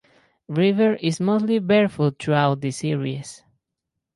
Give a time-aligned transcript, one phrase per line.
[0.47, 3.43] River is mostly barefoot throughout the series.